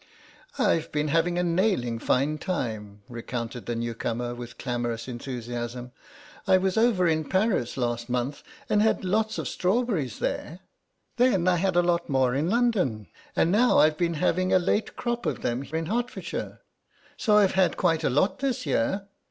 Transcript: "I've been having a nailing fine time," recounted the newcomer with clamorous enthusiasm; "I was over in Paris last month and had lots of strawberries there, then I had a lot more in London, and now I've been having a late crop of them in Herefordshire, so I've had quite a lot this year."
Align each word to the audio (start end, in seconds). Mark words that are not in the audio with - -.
"I've 0.57 0.91
been 0.91 1.09
having 1.09 1.37
a 1.37 1.43
nailing 1.43 1.99
fine 1.99 2.39
time," 2.39 3.03
recounted 3.07 3.67
the 3.67 3.75
newcomer 3.75 4.33
with 4.33 4.57
clamorous 4.57 5.07
enthusiasm; 5.07 5.91
"I 6.47 6.57
was 6.57 6.75
over 6.75 7.07
in 7.07 7.25
Paris 7.29 7.77
last 7.77 8.09
month 8.09 8.41
and 8.67 8.81
had 8.81 9.05
lots 9.05 9.37
of 9.37 9.47
strawberries 9.47 10.17
there, 10.17 10.61
then 11.17 11.47
I 11.47 11.57
had 11.57 11.75
a 11.75 11.83
lot 11.83 12.09
more 12.09 12.33
in 12.33 12.49
London, 12.49 13.09
and 13.35 13.51
now 13.51 13.77
I've 13.77 13.97
been 13.99 14.15
having 14.15 14.51
a 14.51 14.57
late 14.57 14.95
crop 14.95 15.27
of 15.27 15.43
them 15.43 15.61
in 15.71 15.85
Herefordshire, 15.85 16.61
so 17.15 17.37
I've 17.37 17.51
had 17.53 17.77
quite 17.77 18.03
a 18.03 18.09
lot 18.09 18.39
this 18.39 18.65
year." 18.65 19.07